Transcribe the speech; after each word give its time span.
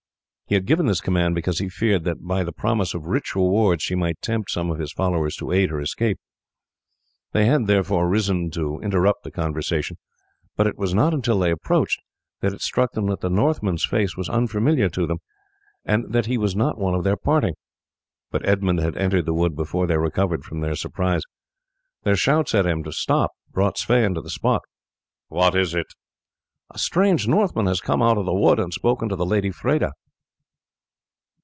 He 0.47 0.55
had 0.55 0.65
given 0.65 0.85
this 0.85 0.99
command 0.99 1.33
because 1.33 1.59
he 1.59 1.69
feared, 1.69 2.03
that 2.03 2.27
by 2.27 2.43
the 2.43 2.51
promise 2.51 2.93
of 2.93 3.05
rich 3.05 3.35
rewards 3.37 3.81
she 3.83 3.95
might 3.95 4.21
tempt 4.21 4.51
some 4.51 4.69
of 4.69 4.79
his 4.79 4.91
followers 4.91 5.37
to 5.37 5.53
aid 5.53 5.69
her 5.69 5.79
escape. 5.79 6.19
They 7.31 7.45
had, 7.45 7.67
therefore, 7.67 8.09
risen 8.09 8.51
to 8.51 8.77
interrupt 8.81 9.23
the 9.23 9.31
conversation, 9.31 9.95
but 10.57 10.67
it 10.67 10.77
was 10.77 10.93
not 10.93 11.13
until 11.13 11.39
they 11.39 11.51
approached 11.51 12.01
that 12.41 12.51
it 12.51 12.61
struck 12.61 12.91
them 12.91 13.05
that 13.05 13.21
the 13.21 13.29
Northman's 13.29 13.85
face 13.85 14.17
was 14.17 14.27
unfamiliar 14.27 14.89
to 14.89 15.07
them, 15.07 15.19
and 15.85 16.11
that 16.11 16.25
he 16.25 16.37
was 16.37 16.53
not 16.53 16.77
one 16.77 16.95
of 16.95 17.05
their 17.05 17.15
party, 17.15 17.53
but 18.29 18.45
Edmund 18.45 18.79
had 18.79 18.97
entered 18.97 19.27
the 19.27 19.33
wood 19.33 19.55
before 19.55 19.87
they 19.87 19.95
recovered 19.95 20.43
from 20.43 20.59
their 20.59 20.75
surprise. 20.75 21.21
Their 22.03 22.17
shouts 22.17 22.51
to 22.51 22.63
him 22.67 22.83
to 22.83 22.91
stop 22.91 23.31
brought 23.53 23.77
Sweyn 23.77 24.15
to 24.15 24.21
the 24.21 24.29
spot. 24.29 24.63
"What 25.29 25.55
is 25.55 25.73
it?" 25.73 25.77
he 25.79 25.81
asked. 25.83 25.95
"A 26.71 26.77
strange 26.77 27.25
Northman 27.25 27.67
has 27.67 27.79
come 27.79 28.01
out 28.01 28.17
of 28.17 28.25
the 28.25 28.33
wood, 28.35 28.59
and 28.59 28.73
spoken 28.73 29.07
to 29.07 29.15
the 29.15 29.25
lady 29.25 29.51
Freda." 29.51 29.91